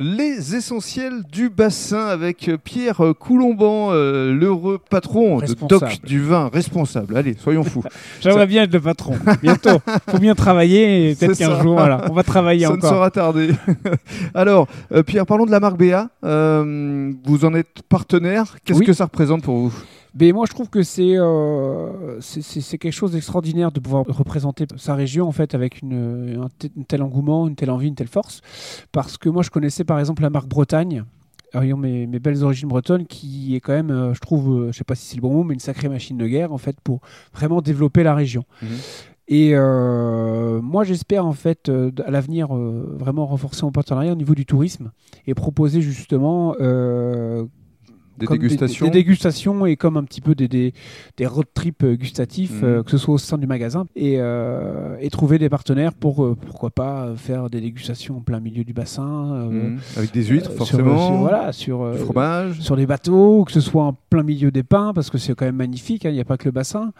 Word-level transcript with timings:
Les 0.00 0.56
essentiels 0.56 1.22
du 1.30 1.50
bassin 1.50 2.06
avec 2.06 2.50
Pierre 2.64 3.00
Coulomban, 3.16 3.90
euh, 3.92 4.34
l'heureux 4.34 4.80
patron 4.90 5.38
de. 5.38 5.54
Doc 5.68 6.00
du 6.04 6.20
vin, 6.20 6.50
responsable. 6.52 7.16
Allez, 7.16 7.34
soyons 7.38 7.62
fous. 7.62 7.84
J'aimerais 8.20 8.48
bien 8.48 8.64
être 8.64 8.72
le 8.72 8.80
patron. 8.80 9.14
Bientôt. 9.40 9.80
Faut 10.08 10.18
bien 10.18 10.34
travailler 10.34 11.10
et 11.10 11.14
peut-être 11.14 11.38
qu'un 11.38 11.50
ça. 11.56 11.62
jour, 11.62 11.74
voilà, 11.74 12.04
on 12.10 12.12
va 12.12 12.24
travailler 12.24 12.64
Ça 12.66 12.72
ne 12.72 12.76
encore. 12.78 12.90
sera 12.90 13.10
tardé. 13.12 13.50
Alors, 14.34 14.66
euh, 14.90 15.04
Pierre, 15.04 15.26
parlons 15.26 15.46
de 15.46 15.52
la 15.52 15.60
marque. 15.60 15.80
Euh, 16.24 17.12
vous 17.24 17.44
en 17.44 17.54
êtes 17.54 17.82
partenaire. 17.88 18.56
Qu'est-ce 18.64 18.80
Oui. 18.80 18.86
que 18.86 18.92
ça 18.92 19.04
représente 19.04 19.42
pour 19.44 19.56
vous? 19.58 19.74
Mais 20.18 20.30
moi, 20.32 20.46
je 20.48 20.52
trouve 20.54 20.68
que 20.70 20.82
c'est 20.82 21.16
euh, 21.18 22.20
c'est- 22.20 22.78
quelque 22.78 22.92
chose 22.92 23.12
d'extraordinaire 23.12 23.72
de 23.72 23.80
pouvoir 23.80 24.04
représenter 24.06 24.64
sa 24.76 24.94
région 24.94 25.26
en 25.26 25.32
fait 25.32 25.54
avec 25.54 25.82
une, 25.82 26.40
un, 26.44 26.48
te- 26.56 26.68
un 26.78 26.82
tel 26.86 27.02
engouement, 27.02 27.48
une 27.48 27.56
telle 27.56 27.70
envie, 27.70 27.88
une 27.88 27.96
telle 27.96 28.06
force. 28.08 28.40
Parce 28.92 29.16
que 29.18 29.28
moi, 29.28 29.42
je 29.42 29.50
connaissais 29.50 29.84
par 29.84 29.98
exemple 29.98 30.22
la 30.22 30.30
marque 30.30 30.48
Bretagne. 30.48 31.04
ayant 31.54 31.76
mes, 31.76 32.06
mes 32.06 32.18
belles 32.20 32.42
origines 32.44 32.68
bretonnes, 32.68 33.06
qui 33.06 33.54
est 33.56 33.60
quand 33.60 33.72
même, 33.72 33.90
euh, 33.90 34.14
je 34.14 34.20
trouve, 34.20 34.50
euh, 34.52 34.72
je 34.72 34.78
sais 34.78 34.84
pas 34.84 34.94
si 34.96 35.06
c'est 35.06 35.16
le 35.16 35.22
bon 35.22 35.32
mot, 35.32 35.42
mais 35.44 35.54
une 35.54 35.60
sacrée 35.60 35.88
machine 35.88 36.16
de 36.16 36.26
guerre 36.26 36.52
en 36.52 36.58
fait 36.58 36.76
pour 36.82 37.00
vraiment 37.32 37.60
développer 37.60 38.02
la 38.02 38.14
région. 38.14 38.44
Mhm. 38.62 38.68
Et 39.28 39.50
euh, 39.54 40.60
moi, 40.60 40.84
j'espère 40.84 41.24
en 41.26 41.32
fait 41.32 41.68
euh, 41.68 41.90
à 42.06 42.10
l'avenir 42.10 42.54
euh, 42.54 42.94
vraiment 42.98 43.24
renforcer 43.26 43.64
mon 43.64 43.72
partenariat 43.72 44.12
au 44.12 44.16
niveau 44.16 44.34
du 44.34 44.44
tourisme 44.46 44.90
et 45.26 45.34
proposer 45.34 45.80
justement 45.80 46.54
Des 48.24 48.28
comme 48.28 48.38
dégustations 48.38 48.86
des, 48.86 48.90
dégustations 48.92 49.66
et 49.66 49.76
comme 49.76 49.96
un 49.96 50.04
petit 50.04 50.20
peu 50.20 50.34
des, 50.34 50.48
des, 50.48 50.72
des 51.16 51.26
road 51.26 51.46
trips 51.54 51.82
euh, 51.84 51.94
gustatifs, 51.96 52.60
Mhm. 52.62 52.64
euh, 52.68 52.82
que 52.82 52.90
ce 52.90 52.98
soit 52.98 53.14
au 53.14 53.18
sein 53.18 53.38
du 53.38 53.46
magasin, 53.46 53.86
et, 53.96 54.16
euh, 54.18 54.96
et 55.00 55.10
trouver 55.10 55.38
des 55.38 55.48
partenaires 55.48 55.92
pour, 55.94 56.24
euh, 56.24 56.36
pourquoi 56.46 56.70
pas, 56.70 57.14
faire 57.16 57.50
des 57.50 57.60
dégustations 57.60 58.16
en 58.18 58.20
plein 58.20 58.40
milieu 58.40 58.64
du 58.64 58.72
bassin. 58.72 59.48
Mhm. 59.50 59.78
Avec 59.96 60.12
des 60.12 60.24
huîtres, 60.24 60.50
euh, 60.50 60.56
sur- 60.56 60.66
forcément. 60.66 61.06
sur- 61.08 61.16
voilà, 61.16 61.52
sur, 61.52 61.92
Du 61.92 61.98
fromage. 61.98 62.60
sur 62.60 62.76
des 62.76 62.86
bateaux, 62.86 63.44
que 63.44 63.52
ce 63.52 63.60
soit 63.60 63.84
en 63.84 63.92
plein 64.10 64.22
milieu 64.22 64.50
des 64.50 64.62
pins, 64.62 64.92
parce 64.94 65.10
que 65.10 65.18
c'est 65.18 65.34
quand 65.34 65.44
même 65.46 65.56
magnifique, 65.56 66.04
hein, 66.06 66.10
il 66.10 66.14
n'y 66.14 66.20
a 66.20 66.24
pas 66.24 66.36
que 66.36 66.44
le 66.46 66.52
bassin. 66.52 66.92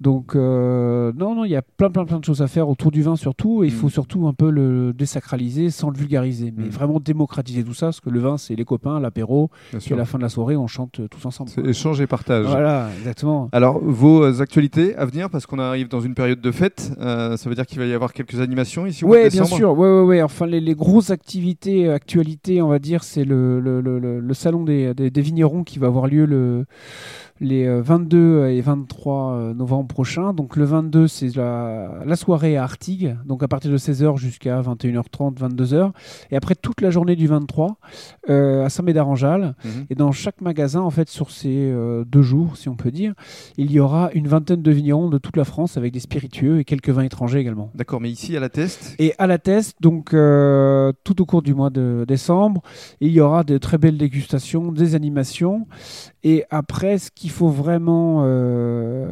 Donc, 0.00 0.34
non, 0.34 1.12
non, 1.34 1.44
il 1.44 1.50
y 1.50 1.56
a 1.56 1.62
plein, 1.62 1.90
plein, 1.90 2.04
plein 2.04 2.18
de 2.18 2.24
choses 2.24 2.42
à 2.42 2.46
faire 2.48 2.68
autour 2.68 2.90
du 2.90 3.02
vin 3.02 3.16
surtout, 3.16 3.64
et 3.64 3.68
il 3.68 3.72
Mm. 3.72 3.76
faut 3.76 3.88
surtout 3.88 4.26
un 4.26 4.32
peu 4.32 4.50
le 4.50 4.92
désacraliser 4.92 5.70
sans 5.70 5.90
le 5.90 5.96
vulgariser, 5.96 6.52
mais 6.56 6.64
Mm. 6.64 6.68
vraiment 6.70 7.00
démocratiser 7.00 7.64
tout 7.64 7.74
ça, 7.74 7.86
parce 7.86 8.00
que 8.00 8.10
le 8.10 8.20
vin, 8.20 8.36
c'est 8.36 8.54
les 8.56 8.64
copains, 8.64 9.00
l'apéro, 9.00 9.50
puis 9.78 9.94
à 9.94 9.96
la 9.96 10.04
fin 10.04 10.18
de 10.18 10.22
la 10.22 10.28
soirée, 10.28 10.56
on 10.56 10.65
chante 10.66 11.00
euh, 11.00 11.08
tous 11.08 11.24
ensemble. 11.26 11.50
C'est 11.50 11.64
échange 11.64 12.00
et 12.00 12.06
partage. 12.06 12.46
Voilà, 12.46 12.88
exactement. 12.98 13.48
Alors, 13.52 13.78
vos 13.82 14.22
euh, 14.22 14.40
actualités 14.40 14.96
à 14.96 15.04
venir, 15.04 15.30
parce 15.30 15.46
qu'on 15.46 15.58
arrive 15.58 15.88
dans 15.88 16.00
une 16.00 16.14
période 16.14 16.40
de 16.40 16.50
fête, 16.50 16.92
euh, 17.00 17.36
ça 17.36 17.48
veut 17.48 17.54
dire 17.54 17.66
qu'il 17.66 17.78
va 17.78 17.86
y 17.86 17.92
avoir 17.92 18.12
quelques 18.12 18.40
animations 18.40 18.86
ici 18.86 19.04
Oui, 19.04 19.28
bien 19.30 19.44
sûr. 19.44 19.76
Ouais, 19.78 19.88
ouais, 19.88 20.02
ouais. 20.02 20.22
Enfin, 20.22 20.46
les, 20.46 20.60
les 20.60 20.74
grosses 20.74 21.10
activités, 21.10 21.86
euh, 21.86 21.94
actualités, 21.94 22.62
on 22.62 22.68
va 22.68 22.78
dire, 22.78 23.04
c'est 23.04 23.24
le, 23.24 23.60
le, 23.60 23.80
le, 23.80 24.34
salon 24.34 24.64
des, 24.64 24.94
des, 24.94 25.10
des 25.10 25.20
vignerons 25.20 25.64
qui 25.64 25.78
va 25.78 25.86
avoir 25.86 26.06
lieu 26.06 26.24
le, 26.26 26.66
les 27.40 27.66
euh, 27.66 27.82
22 27.82 28.46
et 28.48 28.60
23 28.60 29.32
euh, 29.32 29.54
novembre 29.54 29.88
prochains. 29.88 30.32
Donc, 30.32 30.56
le 30.56 30.64
22, 30.64 31.08
c'est 31.08 31.34
la, 31.36 32.02
la 32.04 32.16
soirée 32.16 32.56
à 32.56 32.62
Artigues, 32.62 33.16
donc 33.24 33.42
à 33.42 33.48
partir 33.48 33.70
de 33.70 33.78
16h 33.78 34.16
jusqu'à 34.16 34.60
21h30, 34.60 35.38
22h. 35.38 35.92
Et 36.30 36.36
après, 36.36 36.54
toute 36.54 36.80
la 36.80 36.90
journée 36.90 37.16
du 37.16 37.26
23 37.26 37.76
euh, 38.30 38.64
à 38.64 38.68
Saint-Médard-en-Jalles. 38.68 39.54
Mhm. 39.64 39.86
Et 39.90 39.94
dans 39.94 40.12
chaque 40.12 40.40
magasin, 40.46 40.80
en 40.80 40.90
fait, 40.90 41.08
sur 41.08 41.30
ces 41.30 41.54
euh, 41.54 42.04
deux 42.04 42.22
jours, 42.22 42.56
si 42.56 42.68
on 42.68 42.76
peut 42.76 42.90
dire, 42.90 43.14
il 43.58 43.70
y 43.70 43.80
aura 43.80 44.10
une 44.14 44.28
vingtaine 44.28 44.62
de 44.62 44.70
vignerons 44.70 45.10
de 45.10 45.18
toute 45.18 45.36
la 45.36 45.44
France 45.44 45.76
avec 45.76 45.92
des 45.92 46.00
spiritueux 46.00 46.60
et 46.60 46.64
quelques 46.64 46.88
vins 46.90 47.02
étrangers 47.02 47.40
également. 47.40 47.70
D'accord, 47.74 48.00
mais 48.00 48.10
ici 48.10 48.36
à 48.36 48.40
la 48.40 48.48
test, 48.48 48.94
Et 48.98 49.12
à 49.18 49.26
la 49.26 49.38
test, 49.38 49.76
donc 49.80 50.14
euh, 50.14 50.92
tout 51.04 51.20
au 51.20 51.26
cours 51.26 51.42
du 51.42 51.54
mois 51.54 51.70
de 51.70 52.04
décembre, 52.08 52.62
il 53.00 53.10
y 53.10 53.20
aura 53.20 53.44
de 53.44 53.58
très 53.58 53.76
belles 53.76 53.98
dégustations, 53.98 54.72
des 54.72 54.94
animations. 54.94 55.66
Et 56.22 56.44
après, 56.50 56.98
ce 56.98 57.10
qu'il 57.10 57.30
faut 57.30 57.48
vraiment 57.48 58.22
euh, 58.24 59.06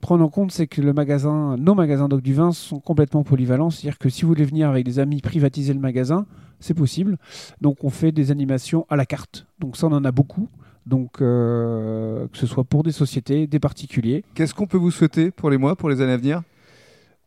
prendre 0.00 0.24
en 0.24 0.28
compte, 0.28 0.52
c'est 0.52 0.66
que 0.66 0.82
le 0.82 0.92
magasin, 0.92 1.56
nos 1.56 1.74
magasins 1.74 2.08
Doc 2.08 2.22
du 2.22 2.34
Vin 2.34 2.52
sont 2.52 2.80
complètement 2.80 3.22
polyvalents. 3.22 3.70
C'est-à-dire 3.70 3.98
que 3.98 4.08
si 4.08 4.22
vous 4.22 4.28
voulez 4.28 4.44
venir 4.44 4.68
avec 4.68 4.84
des 4.84 4.98
amis 4.98 5.20
privatiser 5.20 5.72
le 5.72 5.80
magasin, 5.80 6.26
c'est 6.62 6.74
possible. 6.74 7.18
Donc 7.60 7.84
on 7.84 7.90
fait 7.90 8.12
des 8.12 8.30
animations 8.30 8.86
à 8.88 8.96
la 8.96 9.06
carte. 9.06 9.46
Donc 9.58 9.76
ça, 9.76 9.86
on 9.86 9.92
en 9.92 10.04
a 10.04 10.12
beaucoup. 10.12 10.48
Donc 10.86 11.20
euh, 11.20 12.26
que 12.28 12.38
ce 12.38 12.46
soit 12.46 12.64
pour 12.64 12.82
des 12.82 12.92
sociétés, 12.92 13.46
des 13.46 13.60
particuliers. 13.60 14.24
qu'est-ce 14.34 14.54
qu'on 14.54 14.66
peut 14.66 14.78
vous 14.78 14.90
souhaiter 14.90 15.30
pour 15.30 15.50
les 15.50 15.58
mois, 15.58 15.76
pour 15.76 15.88
les 15.90 16.00
années 16.00 16.12
à 16.12 16.16
venir? 16.16 16.42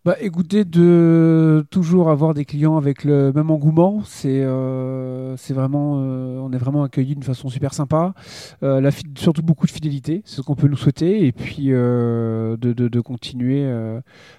Bah, 0.05 0.15
écoutez, 0.21 0.65
de 0.65 1.65
toujours 1.71 2.11
avoir 2.11 2.35
des 2.35 2.45
clients 2.45 2.77
avec 2.77 3.03
le 3.05 3.33
même 3.33 3.49
engouement, 3.49 4.03
c'est 4.03 4.43
euh, 4.43 5.35
c'est 5.35 5.55
vraiment, 5.55 5.95
euh, 5.97 6.37
on 6.37 6.51
est 6.51 6.59
vraiment 6.59 6.83
accueillis 6.83 7.15
d'une 7.15 7.23
façon 7.23 7.49
super 7.49 7.73
sympa. 7.73 8.13
Euh, 8.61 8.79
la 8.81 8.91
surtout 9.17 9.41
beaucoup 9.41 9.65
de 9.65 9.71
fidélité, 9.71 10.21
c'est 10.23 10.35
ce 10.35 10.41
qu'on 10.43 10.53
peut 10.53 10.67
nous 10.67 10.77
souhaiter, 10.77 11.25
et 11.25 11.31
puis 11.31 11.69
de, 11.69 12.55
de, 12.61 12.73
de 12.73 13.01
continuer 13.01 13.67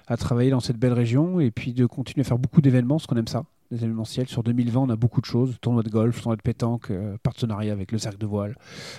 à 0.07 0.15
travailler 0.15 0.51
dans 0.51 0.61
cette 0.61 0.77
belle 0.77 0.93
région, 0.93 1.41
et 1.41 1.51
puis 1.51 1.73
de 1.73 1.85
continuer 1.85 2.21
à 2.21 2.29
faire 2.29 2.39
beaucoup 2.39 2.61
d'événements, 2.61 2.95
parce 2.95 3.07
qu'on 3.07 3.17
aime 3.17 3.27
ça, 3.27 3.43
des 3.71 3.83
événementiels. 3.83 4.27
Sur 4.27 4.43
2020, 4.43 4.81
on 4.81 4.89
a 4.89 4.95
beaucoup 4.95 5.21
de 5.21 5.25
choses, 5.25 5.57
tournoi 5.61 5.83
de 5.83 5.89
golf, 5.89 6.21
tournoi 6.21 6.35
de 6.35 6.41
pétanque, 6.41 6.91
euh, 6.91 7.17
partenariat 7.23 7.73
avec 7.73 7.91
le 7.91 7.97
cercle 7.97 8.17
de 8.17 8.25
voile 8.25 8.55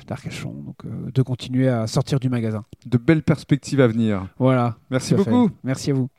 d'Arcachon, 0.06 0.52
donc 0.52 0.76
euh, 0.84 1.10
de 1.12 1.22
continuer 1.22 1.68
à 1.68 1.86
sortir 1.86 2.20
du 2.20 2.28
magasin. 2.28 2.64
De 2.86 2.98
belles 2.98 3.22
perspectives 3.22 3.80
à 3.80 3.88
venir. 3.88 4.28
Voilà. 4.38 4.76
Merci 4.90 5.14
fait. 5.14 5.16
beaucoup. 5.16 5.50
Merci 5.64 5.90
à 5.90 5.94
vous. 5.94 6.06